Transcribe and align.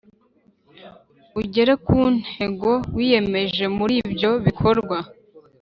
Ugere 1.39 1.73
ku 1.85 1.99
ntego 2.21 2.71
wiyemeje 2.97 3.65
muri 3.77 3.93
ibyo 4.05 4.31
bikorwa 4.45 4.97